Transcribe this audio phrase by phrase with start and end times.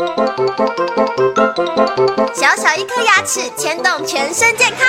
[0.00, 0.06] 小
[2.56, 4.80] 小一颗牙齿牵动全身健康，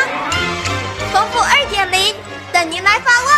[1.11, 2.15] 丰富二点零
[2.53, 3.31] 等您来发问。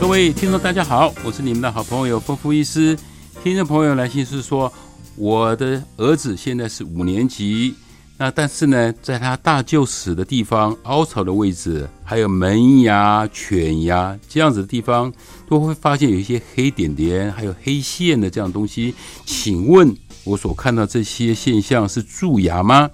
[0.00, 2.98] 各位听众，大家好，我是你们的好朋友丰富医师。
[3.44, 4.72] 听众朋友来信是说，
[5.14, 7.76] 我的儿子现在是五年级。
[8.18, 15.12] 那但是呢，在他大臼齿的地方、凹槽的位置，还有门牙、犬牙这样子的地方，
[15.46, 18.94] 都会发现有一些黑点点，还有黑线的这样东西。
[19.26, 22.88] 请问，我所看到这些现象是蛀牙吗？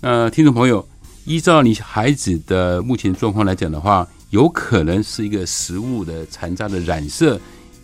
[0.00, 0.84] 呃，听众朋友，
[1.24, 7.40] 依照你孩子的目前状况来讲的话，有可能是一个食物的残渣的染色，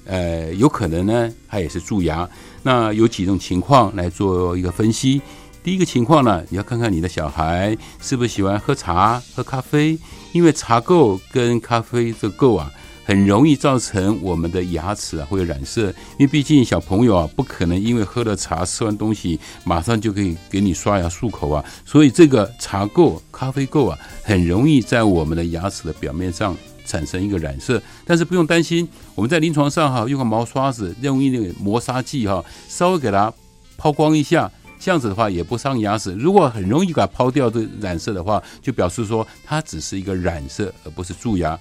[0.07, 2.29] 呃，有可能呢，它也是蛀牙。
[2.65, 5.23] 那有几种情况来做一个分析。
[5.63, 9.99] 第一个情况呢，你要看看你的小孩是不是喜欢喝茶、喝咖啡，
[10.33, 12.73] 因为茶垢跟咖啡这垢啊，
[13.05, 15.89] 很容易造成我们的牙齿啊会有染色。
[16.19, 27.83] 因为毕竟小朋友啊，不可能因为喝了茶、吃完东西，马上就可以给你刷牙漱口啊，所以这个茶垢、咖啡垢啊，很容易在我们的牙齿的表面上产生一个染色。
[28.07, 33.31] 但是不用担心，我们在临床上哈，用个毛刷子，用那个磨砂剂哈，稍微给它
[33.77, 34.51] 抛光一下。
[34.81, 36.13] 这样子的话也不伤牙齿。
[36.15, 41.57] 如果很容易把它抛掉的染色的话，就表示说它只是一个染色，而不是蛀牙。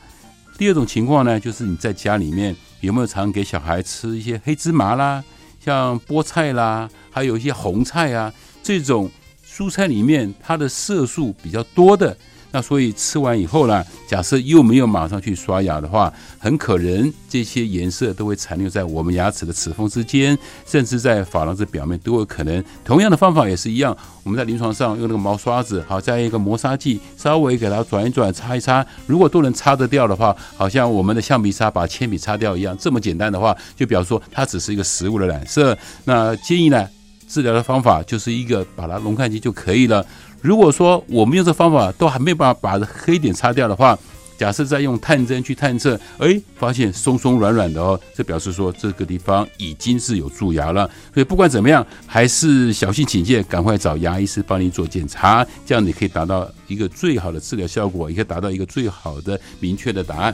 [0.57, 5.23] 第二种情况呢，就是你在家里面有没有常给小孩吃一些黑芝麻啦，
[5.59, 9.11] 像菠菜啦，还有一些红菜啊这种
[9.45, 12.15] 蔬菜里面它的色素比较多的。
[12.51, 22.63] 那所以吃完以后呢，假设又没有马上去刷牙的话，很可能这些颜色都会残留在我们牙齿的齿缝之间，甚至在珐琅质表面都有可能。
[22.83, 35.77] 同样的方法也是一样，我们在临床上用那个毛刷子，好，再一个磨砂剂，稍微给它转一转，擦一擦，如果都能擦得掉的话，好像我们的橡皮擦把铅笔擦掉一样，这么简单的话，就表示说它只是一个食物的染色。
[36.05, 36.87] 那建议呢，
[37.29, 40.05] 治疗的方法就是一个把它溶干机就可以了。
[40.41, 43.97] 如果说我们用这方法都还没办法把黑点擦掉的话，
[44.37, 50.89] 假设再用探针去探测，哎，发现松松软软的哦，这表示说这个地方已经是有蛀牙了。
[51.13, 60.33] 所以不管怎么样，还是小心警戒，赶快找牙医师帮你做检查，这样你可以达到一个最好的治疗效果，也可以达到一个最好的明确的答案。